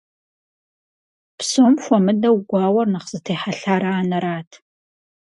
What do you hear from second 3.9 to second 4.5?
анэрат.